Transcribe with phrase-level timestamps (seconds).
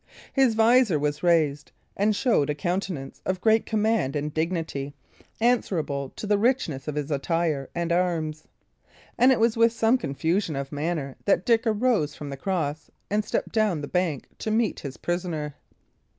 [0.33, 4.95] His visor was raised, and showed a countenance of great command and dignity,
[5.39, 8.47] answerable to the richness of his attire and arms.
[9.15, 13.23] And it was with some confusion of manner that Dick arose from the cross and
[13.23, 15.53] stepped down the bank to meet his prisoner.